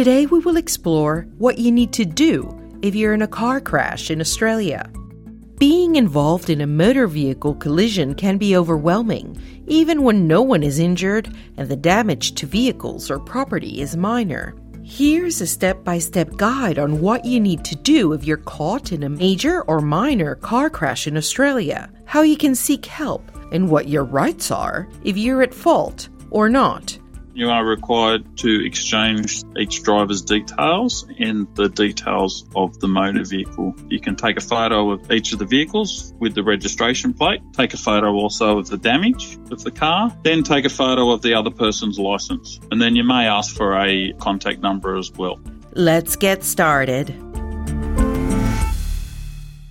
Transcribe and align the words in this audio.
Today, 0.00 0.24
we 0.24 0.38
will 0.38 0.56
explore 0.56 1.26
what 1.36 1.58
you 1.58 1.70
need 1.70 1.92
to 1.92 2.06
do 2.06 2.48
if 2.80 2.94
you're 2.94 3.12
in 3.12 3.20
a 3.20 3.28
car 3.28 3.60
crash 3.60 4.10
in 4.10 4.18
Australia. 4.18 4.90
Being 5.58 5.96
involved 5.96 6.48
in 6.48 6.62
a 6.62 6.66
motor 6.66 7.06
vehicle 7.06 7.54
collision 7.56 8.14
can 8.14 8.38
be 8.38 8.56
overwhelming, 8.56 9.38
even 9.66 10.02
when 10.02 10.26
no 10.26 10.40
one 10.40 10.62
is 10.62 10.78
injured 10.78 11.36
and 11.58 11.68
the 11.68 11.76
damage 11.76 12.34
to 12.36 12.46
vehicles 12.46 13.10
or 13.10 13.18
property 13.18 13.82
is 13.82 13.94
minor. 13.94 14.54
Here's 14.82 15.42
a 15.42 15.46
step 15.46 15.84
by 15.84 15.98
step 15.98 16.34
guide 16.36 16.78
on 16.78 17.02
what 17.02 17.26
you 17.26 17.38
need 17.38 17.62
to 17.66 17.76
do 17.76 18.14
if 18.14 18.24
you're 18.24 18.38
caught 18.38 18.92
in 18.92 19.02
a 19.02 19.10
major 19.10 19.60
or 19.64 19.82
minor 19.82 20.36
car 20.36 20.70
crash 20.70 21.06
in 21.06 21.18
Australia, 21.18 21.90
how 22.06 22.22
you 22.22 22.38
can 22.38 22.54
seek 22.54 22.86
help, 22.86 23.30
and 23.52 23.68
what 23.68 23.86
your 23.86 24.04
rights 24.04 24.50
are 24.50 24.88
if 25.04 25.18
you're 25.18 25.42
at 25.42 25.52
fault 25.52 26.08
or 26.30 26.48
not. 26.48 26.98
You 27.40 27.48
are 27.48 27.64
required 27.64 28.36
to 28.40 28.66
exchange 28.66 29.44
each 29.58 29.82
driver's 29.82 30.20
details 30.20 31.06
and 31.18 31.48
the 31.54 31.70
details 31.70 32.44
of 32.54 32.78
the 32.80 32.86
motor 32.86 33.24
vehicle. 33.24 33.74
You 33.88 33.98
can 33.98 34.14
take 34.14 34.36
a 34.36 34.42
photo 34.42 34.90
of 34.90 35.10
each 35.10 35.32
of 35.32 35.38
the 35.38 35.46
vehicles 35.46 36.12
with 36.18 36.34
the 36.34 36.42
registration 36.42 37.14
plate, 37.14 37.40
take 37.54 37.72
a 37.72 37.78
photo 37.78 38.12
also 38.12 38.58
of 38.58 38.68
the 38.68 38.76
damage 38.76 39.38
of 39.50 39.64
the 39.64 39.70
car, 39.70 40.14
then 40.22 40.42
take 40.42 40.66
a 40.66 40.68
photo 40.68 41.12
of 41.12 41.22
the 41.22 41.32
other 41.32 41.50
person's 41.50 41.98
license. 41.98 42.60
And 42.70 42.78
then 42.78 42.94
you 42.94 43.04
may 43.04 43.26
ask 43.26 43.56
for 43.56 43.74
a 43.74 44.12
contact 44.18 44.60
number 44.60 44.98
as 44.98 45.10
well. 45.10 45.40
Let's 45.72 46.16
get 46.16 46.44
started. 46.44 47.08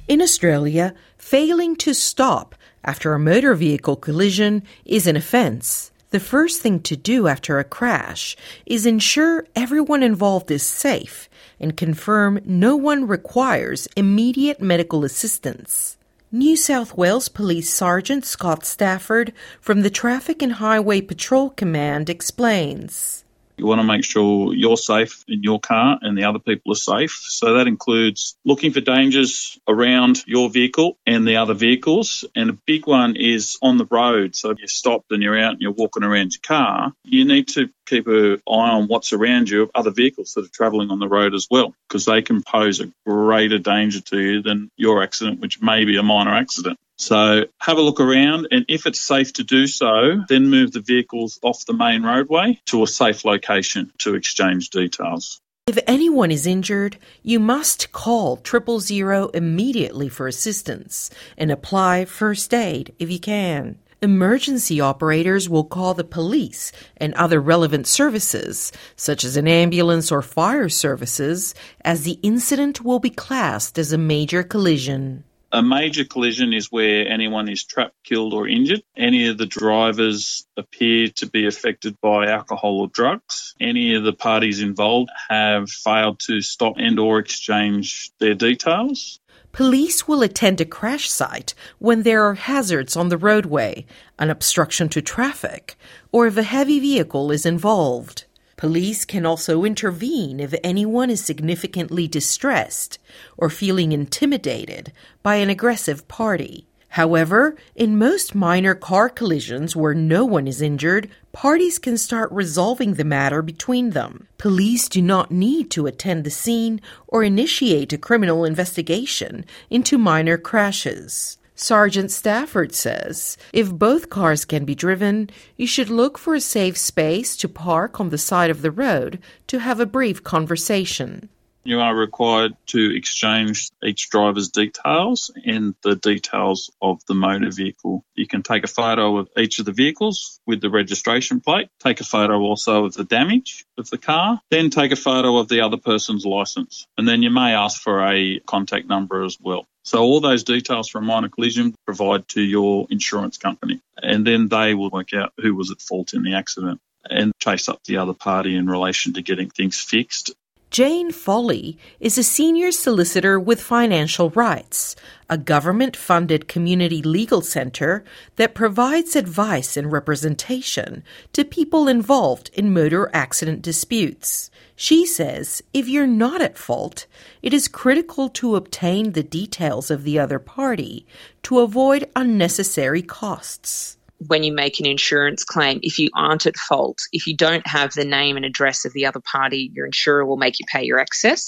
In 0.08 0.24
Australia, 0.24 0.96
failing 1.20 1.76
to 1.76 1.94
stop 1.94 2.56
after 2.84 3.14
a 3.14 3.20
motor 3.20 3.54
vehicle 3.54 3.96
collision 3.96 4.64
is 4.86 5.06
an 5.06 5.16
offence. 5.16 5.92
The 6.12 6.20
first 6.20 6.62
thing 6.62 6.80
to 6.82 6.96
do 6.96 7.28
after 7.28 7.60
a 7.60 7.64
crash 7.64 8.36
is 8.66 8.88
ensure 8.88 9.46
everyone 9.56 10.02
involved 10.02 10.50
is 10.50 10.64
safe 10.64 11.30
and 11.60 11.78
confirm 11.78 12.42
no 12.46 12.76
one 12.76 13.06
requires 13.06 13.88
immediate 13.96 14.60
medical 14.60 15.06
assistance. 15.06 15.98
New 16.32 16.56
South 16.56 16.98
Wales 16.98 17.30
Police 17.30 17.72
Sergeant 17.72 18.26
Scott 18.26 18.66
Stafford 18.66 19.34
from 19.62 19.82
the 19.82 19.92
Traffic 19.92 20.42
and 20.42 20.54
Highway 20.54 21.02
Patrol 21.02 21.52
Command 21.52 22.10
explains. 22.10 23.24
You 23.60 23.66
want 23.66 23.82
to 23.82 23.88
make 23.88 24.04
sure 24.04 24.54
you're 24.54 24.78
safe 24.78 25.24
in 25.28 25.44
your 25.44 25.60
car 25.60 26.00
and 26.02 26.18
the 26.18 26.24
other 26.24 26.40
people 26.40 26.72
are 26.72 26.76
safe. 26.76 27.12
So 27.12 27.56
that 27.56 27.68
includes 27.68 28.38
looking 28.46 28.72
for 28.72 28.82
dangers 28.82 29.60
around 29.68 30.24
your 30.26 30.50
vehicle 30.50 30.98
and 31.06 31.28
the 31.28 31.38
other 31.38 31.54
vehicles. 31.54 32.26
And 32.36 32.50
a 32.50 32.58
big 32.66 32.88
one 32.88 33.16
is 33.16 33.58
on 33.62 33.78
the 33.78 33.86
road. 33.86 34.36
So 34.36 34.52
if 34.52 34.60
you're 34.60 34.68
stopped 34.68 35.12
and 35.12 35.22
you're 35.22 35.38
out 35.38 35.54
and 35.54 35.62
you're 35.62 35.72
walking 35.72 36.04
around 36.04 36.34
your 36.34 36.42
car, 36.42 36.94
you 37.04 37.26
need 37.26 37.50
to 37.50 37.70
keep 37.86 38.08
an 38.08 38.42
eye 38.48 38.52
on 38.52 38.88
what's 38.88 39.14
around 39.14 39.50
you 39.50 39.64
of 39.64 39.72
other 39.76 39.92
vehicles 39.92 40.34
that 40.36 40.46
are 40.46 40.54
travelling 40.54 40.92
on 40.92 41.00
the 41.00 41.08
road 41.08 41.34
as 41.34 41.48
well, 41.52 41.74
because 41.88 42.06
they 42.06 42.22
can 42.22 42.44
pose 42.44 42.80
a 42.80 42.92
greater 43.06 43.60
danger 43.60 44.00
to 44.02 44.20
you 44.20 44.42
than 44.42 44.70
your 44.78 45.04
accident, 45.04 45.40
which 45.40 45.62
may 45.62 45.86
be 45.86 45.98
a 45.98 46.04
minor 46.04 46.34
accident. 46.34 46.78
So 47.00 47.46
have 47.60 47.78
a 47.78 47.82
look 47.82 48.02
around, 48.02 48.50
and 48.52 48.66
if 48.68 48.86
it's 48.86 49.00
safe 49.00 49.32
to 49.34 49.44
do 49.44 49.68
so, 49.68 50.22
then 50.28 50.50
move 50.50 50.74
the 50.74 50.82
vehicles 50.82 51.40
off 51.42 51.66
the 51.66 51.74
main 51.74 52.04
roadway 52.04 52.60
to 52.66 52.84
a 52.84 52.88
safe 52.88 53.24
location 53.24 53.92
to 54.00 54.16
exchange 54.16 54.70
details. 54.70 55.40
If 55.66 55.80
anyone 55.88 56.30
is 56.30 56.46
injured, 56.46 56.98
you 57.24 57.40
must 57.40 57.94
call 57.94 58.36
triple 58.38 58.82
zero 58.82 59.30
immediately 59.30 60.10
for 60.10 60.28
assistance 60.28 61.10
and 61.38 61.52
apply 61.52 62.04
first 62.04 62.54
aid 62.54 62.94
if 63.00 63.10
you 63.10 63.20
can. 63.20 63.80
Emergency 64.02 64.82
operators 64.82 65.48
will 65.48 65.64
call 65.64 65.94
the 65.94 66.04
police 66.04 66.72
and 66.98 67.14
other 67.14 67.40
relevant 67.40 67.88
services, 67.88 68.72
such 68.96 69.24
as 69.24 69.38
an 69.38 69.48
ambulance 69.48 70.12
or 70.12 70.22
fire 70.22 70.70
services, 70.70 71.56
as 71.82 72.04
the 72.04 72.20
incident 72.24 72.84
will 72.84 73.00
be 73.00 73.10
classed 73.10 73.78
as 73.78 73.94
a 73.94 73.98
major 73.98 74.44
collision. 74.44 75.24
A 75.52 75.64
major 75.64 76.06
collision 76.06 76.54
is 76.54 76.72
where 76.72 77.08
anyone 77.08 77.50
is 77.50 77.64
trapped, 77.64 77.96
killed, 78.04 78.34
or 78.34 78.48
injured. 78.48 78.84
Any 78.96 79.28
of 79.28 79.40
the 79.40 79.48
drivers 79.48 80.46
appear 80.56 81.08
to 81.16 81.26
be 81.26 81.48
affected 81.48 82.00
by 82.02 82.28
alcohol 82.28 82.82
or 82.82 82.88
drugs. 82.88 83.56
Any 83.60 83.96
of 83.96 84.04
the 84.04 84.14
parties 84.14 84.62
involved 84.62 85.10
have 85.28 85.72
failed 85.72 86.20
to 86.28 86.42
stop 86.42 86.76
and 86.78 87.00
or 87.00 87.18
exchange 87.18 88.12
their 88.20 88.36
details. 88.36 89.20
Police 89.52 90.08
will 90.08 90.22
attend 90.22 90.62
a 90.62 90.66
crash 90.66 91.10
site 91.10 91.56
when 91.80 92.04
there 92.04 92.24
are 92.24 92.36
hazards 92.36 92.96
on 92.96 93.10
the 93.10 93.18
roadway, 93.18 93.88
an 94.20 94.30
obstruction 94.30 94.88
to 94.90 95.02
traffic, 95.02 95.76
or 96.12 96.28
if 96.28 96.38
a 96.38 96.44
heavy 96.44 96.80
vehicle 96.80 97.32
is 97.32 97.48
involved. 97.48 98.26
Police 98.60 99.06
can 99.06 99.26
also 99.26 99.64
intervene 99.64 100.42
if 100.42 100.54
anyone 100.66 101.10
is 101.10 101.24
significantly 101.24 102.10
distressed 102.10 103.00
or 103.38 103.50
feeling 103.50 103.94
intimidated 103.94 104.92
by 105.24 105.36
an 105.36 105.50
aggressive 105.50 106.06
party. 106.10 106.68
However, 106.90 107.56
in 107.74 107.98
most 107.98 108.36
minor 108.36 108.76
car 108.76 109.08
collisions 109.08 109.78
where 109.78 109.94
no 109.94 110.26
one 110.26 110.46
is 110.46 110.62
injured, 110.62 111.10
parties 111.32 111.80
can 111.80 111.98
start 111.98 112.30
resolving 112.34 112.96
the 112.96 113.06
matter 113.06 113.42
between 113.42 113.92
them. 113.92 114.28
Police 114.38 114.90
do 114.90 115.02
not 115.02 115.32
need 115.32 115.72
to 115.72 115.88
attend 115.88 116.26
the 116.26 116.30
scene 116.30 116.82
or 117.08 117.24
initiate 117.24 117.94
a 117.94 117.98
criminal 117.98 118.44
investigation 118.44 119.46
into 119.70 119.98
minor 119.98 120.38
crashes. 120.38 121.38
Sergeant 121.62 122.10
Stafford 122.10 122.74
says 122.74 123.36
if 123.52 123.70
both 123.70 124.10
cars 124.10 124.46
can 124.46 124.64
be 124.64 124.74
driven, 124.74 125.30
you 125.58 125.68
should 125.68 125.90
look 125.90 126.18
for 126.18 126.34
a 126.34 126.40
safe 126.40 126.78
space 126.78 127.36
to 127.36 127.50
park 127.50 128.00
on 128.00 128.12
the 128.12 128.18
side 128.18 128.50
of 128.50 128.62
the 128.62 128.72
road 128.72 129.20
to 129.48 129.60
have 129.60 129.82
a 129.82 129.86
brief 129.86 130.24
conversation. 130.24 131.28
You 131.64 131.82
are 131.82 131.96
required 131.96 132.56
to 132.68 132.96
exchange 132.96 133.70
each 133.84 134.10
driver's 134.10 134.50
details 134.50 135.32
and 135.46 135.76
the 135.84 135.96
details 135.96 136.72
of 136.82 137.06
the 137.06 137.14
motor 137.14 137.52
vehicle. 137.52 138.04
You 138.16 138.28
can 138.28 138.44
take 138.44 138.64
a 138.64 138.68
photo 138.68 139.18
of 139.18 139.30
each 139.38 139.60
of 139.60 139.66
the 139.66 139.74
vehicles 139.74 140.40
with 140.48 140.62
the 140.62 140.70
registration 140.70 141.42
plate, 141.42 141.70
take 141.80 142.02
a 142.02 142.06
photo 142.06 142.40
also 142.40 142.86
of 142.86 142.94
the 142.94 143.04
damage 143.04 143.66
of 143.78 143.90
the 143.90 143.98
car, 143.98 144.42
then 144.50 144.70
take 144.70 144.92
a 144.92 144.96
photo 144.96 145.38
of 145.38 145.48
the 145.48 145.62
other 145.62 145.78
person's 145.78 146.26
license. 146.26 146.88
And 146.98 147.08
then 147.08 147.24
you 147.24 147.30
may 147.30 147.54
ask 147.54 147.82
for 147.82 148.06
a 148.06 148.40
contact 148.40 148.88
number 148.88 149.24
as 149.24 149.38
well. 149.40 149.68
So 149.84 150.02
all 150.02 150.22
those 150.22 150.44
details 150.44 150.88
from 150.90 151.06
minor 151.06 151.30
collision 151.30 151.76
provide 151.86 152.28
to 152.30 152.42
your 152.42 152.88
insurance 152.90 153.38
company 153.38 153.82
and 154.02 154.26
then 154.26 154.48
they 154.48 154.74
will 154.74 154.90
work 154.90 155.14
out 155.14 155.34
who 155.38 155.56
was 155.56 155.72
at 155.72 155.82
fault 155.82 156.14
in 156.14 156.24
the 156.24 156.36
accident 156.36 156.80
and 157.10 157.32
chase 157.40 157.70
up 157.70 157.80
the 157.86 157.98
other 157.98 158.14
party 158.14 158.56
in 158.56 158.68
relation 158.68 159.14
to 159.14 159.22
getting 159.22 159.50
things 159.50 159.80
fixed. 159.80 160.34
Jane 160.72 161.12
Foley 161.12 161.80
is 162.00 162.20
a 162.20 162.24
senior 162.24 162.72
solicitor 162.72 163.40
with 163.40 163.60
Financial 163.60 164.30
Rights, 164.30 164.96
a 165.28 165.36
government 165.36 165.98
funded 165.98 166.48
community 166.48 167.02
legal 167.02 167.42
center 167.42 168.04
that 168.36 168.54
provides 168.54 169.16
advice 169.16 169.76
and 169.76 169.92
representation 169.92 171.04
to 171.34 171.44
people 171.44 171.88
involved 171.88 172.52
in 172.54 172.72
motor 172.72 173.10
accident 173.14 173.64
disputes. 173.64 174.52
She 174.76 175.08
says 175.08 175.64
if 175.74 175.88
you're 175.88 176.06
not 176.06 176.40
at 176.40 176.56
fault, 176.56 177.08
it 177.42 177.52
is 177.52 177.68
critical 177.68 178.30
to 178.30 178.56
obtain 178.56 179.14
the 179.14 179.24
details 179.24 179.90
of 179.90 180.04
the 180.04 180.20
other 180.20 180.38
party 180.38 181.08
to 181.44 181.62
avoid 181.62 182.12
unnecessary 182.16 183.02
costs 183.02 183.98
when 184.28 184.44
you 184.44 184.54
make 184.54 184.80
an 184.80 184.86
insurance 184.86 185.44
claim, 185.44 185.80
if 185.82 186.00
you 186.00 186.10
aren't 186.16 186.46
at 186.46 186.58
fault, 186.58 187.00
if 187.12 187.28
you 187.28 187.36
don't 187.36 187.66
have 187.66 187.94
the 187.94 188.06
name 188.06 188.36
and 188.36 188.46
address 188.46 188.86
of 188.86 188.94
the 188.94 189.06
other 189.06 189.22
party, 189.22 189.72
your 189.74 189.86
insurer 189.86 190.26
will 190.26 190.38
make 190.38 190.60
you 190.60 190.66
pay 190.72 190.84
your 190.84 191.00
excess. 191.00 191.46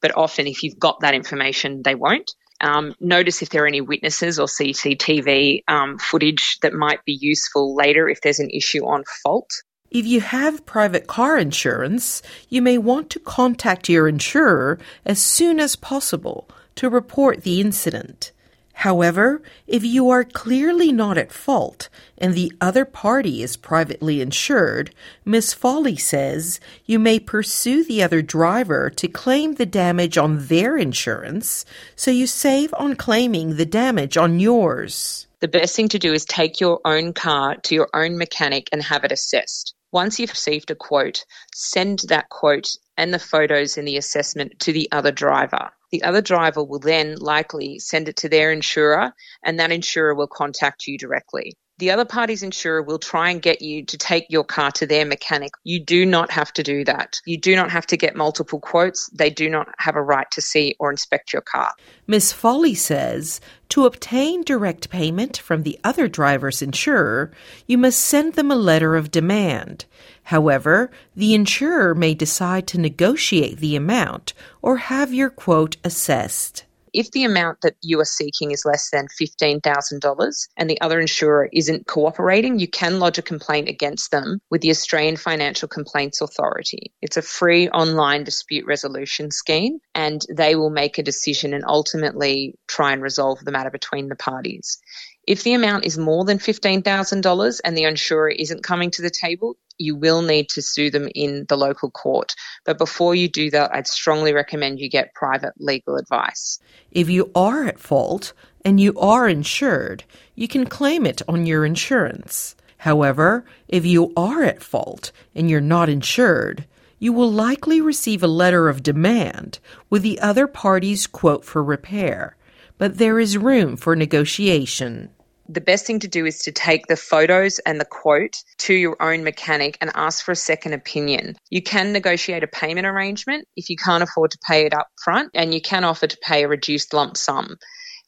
But 0.00 0.16
often, 0.16 0.46
if 0.46 0.62
you've 0.62 0.78
got 0.78 1.00
that 1.00 1.14
information, 1.14 1.82
they 1.82 1.94
won't. 1.94 2.32
Um, 2.60 2.94
notice 3.00 3.42
if 3.42 3.50
there 3.50 3.64
are 3.64 3.66
any 3.66 3.80
witnesses 3.80 4.38
or 4.38 4.46
CCTV 4.46 5.64
um, 5.66 5.98
footage 5.98 6.58
that 6.62 6.72
might 6.72 7.04
be 7.04 7.18
useful 7.20 7.74
later 7.74 8.08
if 8.08 8.20
there's 8.20 8.38
an 8.38 8.50
issue 8.50 8.86
on 8.86 9.02
fault. 9.24 9.50
If 9.90 10.06
you 10.06 10.20
have 10.20 10.64
private 10.64 11.06
car 11.06 11.36
insurance, 11.36 12.22
you 12.48 12.62
may 12.62 12.78
want 12.78 13.10
to 13.10 13.18
contact 13.18 13.88
your 13.88 14.08
insurer 14.08 14.78
as 15.04 15.20
soon 15.20 15.58
as 15.58 15.76
possible 15.76 16.48
to 16.76 16.88
report 16.88 17.42
the 17.42 17.60
incident. 17.60 18.32
However, 18.72 19.42
if 19.66 19.84
you 19.84 20.10
are 20.10 20.24
clearly 20.24 20.92
not 20.92 21.18
at 21.18 21.30
fault 21.32 21.88
and 22.18 22.34
the 22.34 22.52
other 22.60 22.84
party 22.84 23.42
is 23.42 23.56
privately 23.56 24.20
insured, 24.20 24.94
Ms. 25.24 25.52
Foley 25.52 25.96
says 25.96 26.58
you 26.84 26.98
may 26.98 27.20
pursue 27.20 27.84
the 27.84 28.02
other 28.02 28.22
driver 28.22 28.90
to 28.90 29.08
claim 29.08 29.54
the 29.54 29.66
damage 29.66 30.18
on 30.18 30.46
their 30.46 30.76
insurance 30.76 31.64
so 31.94 32.10
you 32.10 32.26
save 32.26 32.74
on 32.74 32.96
claiming 32.96 33.56
the 33.56 33.66
damage 33.66 34.16
on 34.16 34.40
yours. 34.40 35.26
The 35.40 35.48
best 35.48 35.76
thing 35.76 35.88
to 35.88 35.98
do 35.98 36.12
is 36.12 36.24
take 36.24 36.60
your 36.60 36.80
own 36.84 37.12
car 37.12 37.56
to 37.56 37.74
your 37.74 37.88
own 37.94 38.16
mechanic 38.16 38.68
and 38.72 38.82
have 38.82 39.04
it 39.04 39.12
assessed. 39.12 39.74
Once 39.92 40.18
you've 40.18 40.30
received 40.30 40.70
a 40.70 40.74
quote, 40.74 41.24
send 41.54 42.00
that 42.08 42.30
quote 42.30 42.68
and 42.96 43.12
the 43.12 43.18
photos 43.18 43.76
in 43.76 43.84
the 43.84 43.96
assessment 43.96 44.58
to 44.60 44.72
the 44.72 44.88
other 44.90 45.12
driver. 45.12 45.70
The 45.92 46.02
other 46.02 46.22
driver 46.22 46.64
will 46.64 46.80
then 46.80 47.16
likely 47.16 47.78
send 47.78 48.08
it 48.08 48.16
to 48.16 48.28
their 48.28 48.50
insurer, 48.50 49.12
and 49.44 49.60
that 49.60 49.72
insurer 49.72 50.14
will 50.14 50.26
contact 50.26 50.86
you 50.86 50.98
directly. 50.98 51.54
The 51.82 51.90
other 51.90 52.04
party's 52.04 52.44
insurer 52.44 52.80
will 52.80 53.00
try 53.00 53.30
and 53.30 53.42
get 53.42 53.60
you 53.60 53.84
to 53.86 53.98
take 53.98 54.26
your 54.28 54.44
car 54.44 54.70
to 54.70 54.86
their 54.86 55.04
mechanic. 55.04 55.54
You 55.64 55.80
do 55.80 56.06
not 56.06 56.30
have 56.30 56.52
to 56.52 56.62
do 56.62 56.84
that. 56.84 57.20
You 57.26 57.36
do 57.36 57.56
not 57.56 57.72
have 57.72 57.88
to 57.88 57.96
get 57.96 58.14
multiple 58.14 58.60
quotes. 58.60 59.08
They 59.08 59.30
do 59.30 59.50
not 59.50 59.66
have 59.78 59.96
a 59.96 60.00
right 60.00 60.30
to 60.30 60.40
see 60.40 60.76
or 60.78 60.92
inspect 60.92 61.32
your 61.32 61.42
car. 61.42 61.72
Ms. 62.06 62.32
Foley 62.32 62.76
says 62.76 63.40
to 63.70 63.84
obtain 63.84 64.44
direct 64.44 64.90
payment 64.90 65.38
from 65.38 65.64
the 65.64 65.76
other 65.82 66.06
driver's 66.06 66.62
insurer, 66.62 67.32
you 67.66 67.78
must 67.78 67.98
send 67.98 68.34
them 68.34 68.52
a 68.52 68.54
letter 68.54 68.94
of 68.94 69.10
demand. 69.10 69.84
However, 70.22 70.88
the 71.16 71.34
insurer 71.34 71.96
may 71.96 72.14
decide 72.14 72.68
to 72.68 72.78
negotiate 72.78 73.58
the 73.58 73.74
amount 73.74 74.34
or 74.62 74.76
have 74.76 75.12
your 75.12 75.30
quote 75.30 75.78
assessed. 75.82 76.62
If 76.92 77.10
the 77.10 77.24
amount 77.24 77.62
that 77.62 77.74
you 77.80 78.00
are 78.00 78.04
seeking 78.04 78.50
is 78.50 78.64
less 78.64 78.90
than 78.90 79.06
$15,000 79.20 80.48
and 80.56 80.70
the 80.70 80.80
other 80.80 81.00
insurer 81.00 81.48
isn't 81.52 81.86
cooperating, 81.86 82.58
you 82.58 82.68
can 82.68 82.98
lodge 82.98 83.18
a 83.18 83.22
complaint 83.22 83.68
against 83.68 84.10
them 84.10 84.40
with 84.50 84.60
the 84.60 84.70
Australian 84.70 85.16
Financial 85.16 85.68
Complaints 85.68 86.20
Authority. 86.20 86.92
It's 87.00 87.16
a 87.16 87.22
free 87.22 87.68
online 87.68 88.24
dispute 88.24 88.66
resolution 88.66 89.30
scheme 89.30 89.78
and 89.94 90.20
they 90.30 90.54
will 90.54 90.70
make 90.70 90.98
a 90.98 91.02
decision 91.02 91.54
and 91.54 91.64
ultimately 91.66 92.54
try 92.66 92.92
and 92.92 93.02
resolve 93.02 93.38
the 93.42 93.52
matter 93.52 93.70
between 93.70 94.08
the 94.08 94.16
parties. 94.16 94.78
If 95.26 95.44
the 95.44 95.54
amount 95.54 95.84
is 95.84 95.98
more 95.98 96.24
than 96.24 96.38
$15,000 96.38 97.60
and 97.64 97.76
the 97.76 97.84
insurer 97.84 98.30
isn't 98.30 98.64
coming 98.64 98.90
to 98.90 99.02
the 99.02 99.10
table, 99.10 99.56
you 99.78 99.94
will 99.94 100.22
need 100.22 100.48
to 100.50 100.62
sue 100.62 100.90
them 100.90 101.08
in 101.14 101.46
the 101.48 101.56
local 101.56 101.90
court. 101.90 102.34
But 102.64 102.78
before 102.78 103.14
you 103.14 103.28
do 103.28 103.50
that, 103.50 103.72
I'd 103.72 103.86
strongly 103.86 104.32
recommend 104.32 104.80
you 104.80 104.88
get 104.88 105.14
private 105.14 105.54
legal 105.58 105.96
advice. 105.96 106.58
If 106.90 107.08
you 107.08 107.30
are 107.34 107.64
at 107.64 107.78
fault 107.78 108.32
and 108.64 108.80
you 108.80 108.98
are 108.98 109.28
insured, 109.28 110.04
you 110.34 110.48
can 110.48 110.66
claim 110.66 111.06
it 111.06 111.22
on 111.28 111.46
your 111.46 111.64
insurance. 111.64 112.56
However, 112.78 113.44
if 113.68 113.86
you 113.86 114.12
are 114.16 114.42
at 114.42 114.62
fault 114.62 115.12
and 115.36 115.48
you're 115.48 115.60
not 115.60 115.88
insured, 115.88 116.66
you 116.98 117.12
will 117.12 117.30
likely 117.30 117.80
receive 117.80 118.22
a 118.22 118.28
letter 118.28 118.68
of 118.68 118.82
demand 118.82 119.60
with 119.88 120.02
the 120.02 120.20
other 120.20 120.48
party's 120.48 121.06
quote 121.06 121.44
for 121.44 121.62
repair, 121.62 122.36
but 122.78 122.98
there 122.98 123.18
is 123.18 123.36
room 123.36 123.76
for 123.76 123.94
negotiation 123.94 125.10
the 125.48 125.60
best 125.60 125.86
thing 125.86 125.98
to 126.00 126.08
do 126.08 126.24
is 126.24 126.38
to 126.40 126.52
take 126.52 126.86
the 126.86 126.96
photos 126.96 127.58
and 127.60 127.80
the 127.80 127.84
quote 127.84 128.42
to 128.58 128.74
your 128.74 128.96
own 129.00 129.24
mechanic 129.24 129.76
and 129.80 129.90
ask 129.94 130.24
for 130.24 130.32
a 130.32 130.36
second 130.36 130.72
opinion. 130.72 131.36
You 131.50 131.62
can 131.62 131.92
negotiate 131.92 132.42
a 132.42 132.48
payment 132.48 132.86
arrangement 132.86 133.46
if 133.56 133.68
you 133.68 133.76
can't 133.76 134.02
afford 134.02 134.30
to 134.32 134.38
pay 134.46 134.66
it 134.66 134.74
up 134.74 134.88
front, 135.02 135.30
and 135.34 135.52
you 135.52 135.60
can 135.60 135.84
offer 135.84 136.06
to 136.06 136.16
pay 136.22 136.44
a 136.44 136.48
reduced 136.48 136.94
lump 136.94 137.16
sum. 137.16 137.58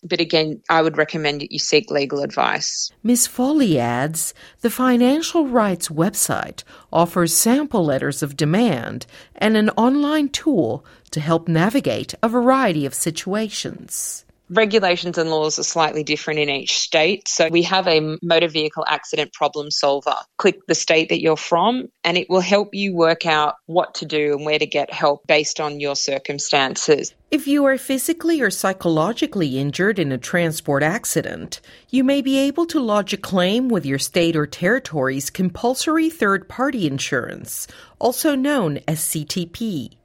But 0.06 0.20
again, 0.20 0.60
I 0.68 0.82
would 0.82 0.98
recommend 0.98 1.40
that 1.40 1.50
you 1.50 1.58
seek 1.58 1.90
legal 1.90 2.22
advice. 2.22 2.90
Ms. 3.02 3.26
Foley 3.26 3.78
adds 3.78 4.34
the 4.60 4.68
Financial 4.68 5.46
Rights 5.46 5.88
website 5.88 6.62
offers 6.92 7.34
sample 7.34 7.84
letters 7.84 8.22
of 8.22 8.36
demand 8.36 9.06
and 9.34 9.56
an 9.56 9.70
online 9.70 10.28
tool 10.28 10.84
to 11.10 11.20
help 11.20 11.48
navigate 11.48 12.14
a 12.22 12.28
variety 12.28 12.84
of 12.84 12.92
situations 12.92 14.23
regulations 14.48 15.18
and 15.18 15.30
laws 15.30 15.58
are 15.58 15.64
slightly 15.64 16.04
different 16.04 16.40
in 16.40 16.50
each 16.50 16.78
state. 16.78 17.28
So 17.28 17.48
we 17.48 17.62
have 17.62 17.86
a 17.86 18.18
motor 18.22 18.48
vehicle 18.48 18.84
accident 18.86 19.32
problem 19.32 19.70
solver. 19.70 20.16
Click 20.36 20.66
the 20.66 20.74
state 20.74 21.08
that 21.08 21.20
you're 21.20 21.36
from 21.36 21.88
and 22.02 22.16
it 22.16 22.28
will 22.28 22.40
help 22.40 22.74
you 22.74 22.94
work 22.94 23.26
out 23.26 23.56
what 23.66 23.94
to 23.96 24.06
do 24.06 24.34
and 24.36 24.44
where 24.44 24.58
to 24.58 24.66
get 24.66 24.92
help 24.92 25.26
based 25.26 25.60
on 25.60 25.80
your 25.80 25.96
circumstances. 25.96 27.14
If 27.30 27.48
you 27.48 27.64
are 27.64 27.78
physically 27.78 28.40
or 28.40 28.50
psychologically 28.50 29.58
injured 29.58 29.98
in 29.98 30.12
a 30.12 30.18
transport 30.18 30.82
accident, 30.84 31.60
you 31.90 32.04
may 32.04 32.22
be 32.22 32.38
able 32.38 32.66
to 32.66 32.78
lodge 32.78 33.12
a 33.12 33.16
claim 33.16 33.68
with 33.68 33.84
your 33.84 33.98
state 33.98 34.36
or 34.36 34.46
territory's 34.46 35.30
compulsory 35.30 36.10
third 36.10 36.48
party 36.48 36.86
insurance, 36.86 37.66
also 37.98 38.36
known 38.36 38.78
as 38.86 39.00
CTP. 39.00 39.96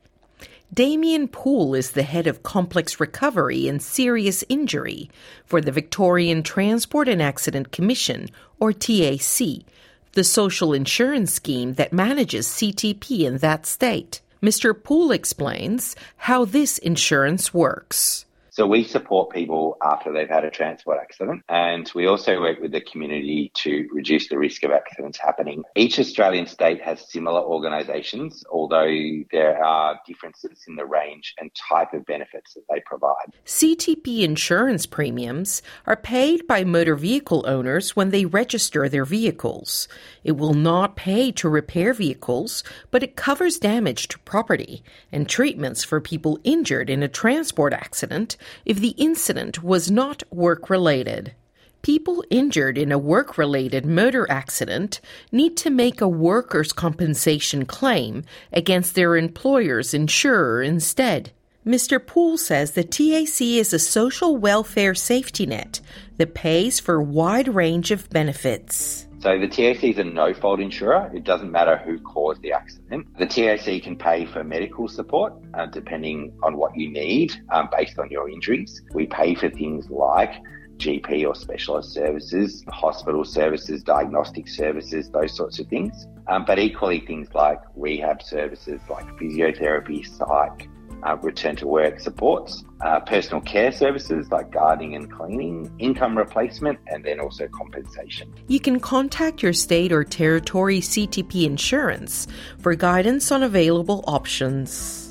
Damien 0.71 1.27
Poole 1.27 1.73
is 1.73 1.91
the 1.91 2.03
head 2.03 2.27
of 2.27 2.43
complex 2.43 2.99
recovery 2.99 3.67
and 3.67 3.81
serious 3.81 4.43
injury 4.49 5.09
for 5.45 5.61
the 5.61 5.71
Victorian 5.71 6.43
Transport 6.43 7.09
and 7.09 7.21
Accident 7.21 7.71
Commission, 7.71 8.29
or 8.59 8.71
TAC, 8.71 9.65
the 10.13 10.23
social 10.23 10.73
insurance 10.73 11.33
scheme 11.33 11.73
that 11.73 11.91
manages 11.91 12.47
CTP 12.47 13.21
in 13.21 13.39
that 13.39 13.65
state. 13.65 14.21
Mr. 14.43 14.73
Poole 14.73 15.11
explains 15.11 15.95
how 16.17 16.45
this 16.45 16.77
insurance 16.77 17.51
works. 17.51 18.25
So 18.59 18.67
we 18.67 18.83
support 18.83 19.29
people 19.29 19.77
after 19.81 20.11
they've 20.11 20.27
had 20.27 20.43
a 20.43 20.49
transport 20.51 20.97
accident 21.01 21.43
and 21.47 21.89
we 21.95 22.07
also 22.07 22.41
work 22.41 22.59
with 22.59 22.73
the 22.73 22.81
community 22.81 23.53
to 23.53 23.87
reduce 23.89 24.27
the 24.27 24.37
risk 24.37 24.65
of 24.65 24.71
accidents 24.71 25.17
happening. 25.17 25.63
Each 25.77 25.97
Australian 25.97 26.45
state 26.45 26.81
has 26.81 27.09
similar 27.09 27.39
organisations, 27.39 28.43
although 28.51 28.93
there 29.31 29.63
are 29.63 29.97
differences 30.05 30.65
in 30.67 30.75
the 30.75 30.85
range 30.85 31.35
and 31.39 31.49
type 31.69 31.93
of 31.93 32.05
benefits 32.05 32.53
that 32.55 32.63
they 32.69 32.81
provide. 32.85 33.31
CTP 33.45 34.23
insurance 34.23 34.85
premiums 34.85 35.61
are 35.87 35.95
paid 35.95 36.45
by 36.45 36.65
motor 36.65 36.97
vehicle 36.97 37.45
owners 37.47 37.95
when 37.95 38.09
they 38.09 38.25
register 38.25 38.89
their 38.89 39.05
vehicles. 39.05 39.87
It 40.25 40.33
will 40.33 40.53
not 40.53 40.97
pay 40.97 41.31
to 41.31 41.47
repair 41.47 41.93
vehicles, 41.93 42.65
but 42.91 43.03
it 43.03 43.15
covers 43.15 43.57
damage 43.57 44.09
to 44.09 44.19
property 44.19 44.83
and 45.13 45.29
treatments 45.29 45.85
for 45.85 46.01
people 46.01 46.41
injured 46.43 46.89
in 46.89 47.01
a 47.01 47.07
transport 47.07 47.71
accident 47.71 48.35
if 48.65 48.79
the 48.79 48.95
incident 48.97 49.63
was 49.63 49.91
not 49.91 50.23
work 50.31 50.69
related. 50.69 51.33
People 51.81 52.23
injured 52.29 52.77
in 52.77 52.91
a 52.91 52.97
work 52.97 53.37
related 53.37 53.85
motor 53.85 54.29
accident 54.29 54.99
need 55.31 55.55
to 55.57 55.69
make 55.69 56.01
a 56.01 56.07
workers' 56.07 56.73
compensation 56.73 57.65
claim 57.65 58.23
against 58.51 58.95
their 58.95 59.15
employer's 59.15 59.93
insurer 59.93 60.61
instead. 60.61 61.31
Mr. 61.65 62.05
Poole 62.05 62.37
says 62.37 62.71
the 62.71 62.83
TAC 62.83 63.41
is 63.41 63.73
a 63.73 63.79
social 63.79 64.35
welfare 64.37 64.95
safety 64.95 65.45
net 65.45 65.79
that 66.17 66.33
pays 66.33 66.79
for 66.79 66.95
a 66.95 67.03
wide 67.03 67.47
range 67.47 67.91
of 67.91 68.09
benefits. 68.09 69.05
So 69.19 69.37
the 69.37 69.49
TAC 69.49 69.83
is 69.83 69.97
a 69.97 70.03
no 70.05 70.33
fault 70.33 70.61
insurer. 70.61 71.11
It 71.13 71.25
doesn't 71.25 71.51
matter 71.51 71.75
who 71.77 71.99
caused 71.99 72.41
the 72.41 72.53
accident. 72.53 73.05
The 73.17 73.25
TAC 73.25 73.83
can 73.83 73.97
pay 73.97 74.25
for 74.25 74.45
medical 74.45 74.87
support 74.87 75.33
uh, 75.55 75.65
depending 75.65 76.31
on 76.41 76.55
what 76.55 76.73
you 76.77 76.89
need 76.89 77.33
um, 77.51 77.67
based 77.75 77.99
on 77.99 78.09
your 78.09 78.29
injuries. 78.29 78.81
We 78.93 79.07
pay 79.07 79.35
for 79.35 79.49
things 79.49 79.89
like 79.89 80.35
GP 80.77 81.27
or 81.27 81.35
specialist 81.35 81.93
services, 81.93 82.63
hospital 82.69 83.25
services, 83.25 83.83
diagnostic 83.83 84.47
services, 84.47 85.09
those 85.09 85.35
sorts 85.35 85.59
of 85.59 85.67
things. 85.67 86.07
Um, 86.27 86.45
but 86.45 86.57
equally, 86.57 87.01
things 87.01 87.27
like 87.33 87.59
rehab 87.75 88.23
services, 88.23 88.79
like 88.89 89.05
physiotherapy, 89.17 90.07
psych, 90.07 90.69
uh, 91.03 91.17
return 91.17 91.55
to 91.57 91.67
work 91.67 91.99
supports, 91.99 92.63
uh, 92.81 92.99
personal 93.01 93.41
care 93.41 93.71
services 93.71 94.31
like 94.31 94.51
gardening 94.51 94.95
and 94.95 95.11
cleaning, 95.11 95.71
income 95.79 96.17
replacement, 96.17 96.79
and 96.87 97.03
then 97.03 97.19
also 97.19 97.47
compensation. 97.47 98.33
You 98.47 98.59
can 98.59 98.79
contact 98.79 99.41
your 99.41 99.53
state 99.53 99.91
or 99.91 100.03
territory 100.03 100.79
CTP 100.79 101.45
insurance 101.45 102.27
for 102.59 102.75
guidance 102.75 103.31
on 103.31 103.43
available 103.43 104.03
options. 104.07 105.05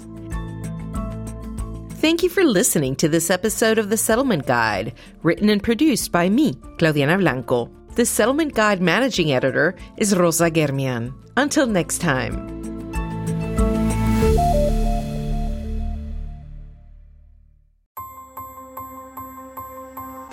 Thank 1.99 2.23
you 2.23 2.29
for 2.29 2.45
listening 2.45 2.95
to 2.97 3.09
this 3.09 3.29
episode 3.29 3.77
of 3.77 3.91
The 3.91 3.97
Settlement 3.97 4.47
Guide, 4.47 4.95
written 5.25 5.49
and 5.49 5.61
produced 5.61 6.13
by 6.13 6.29
me, 6.29 6.55
Claudianna 6.79 7.19
Blanco. 7.19 7.71
The 7.97 8.07
Settlement 8.07 8.55
Guide 8.55 8.81
managing 8.81 9.33
editor 9.33 9.75
is 9.97 10.17
Rosa 10.17 10.49
Germian. 10.49 11.13
Until 11.37 11.67
next 11.67 11.99
time. 11.99 12.58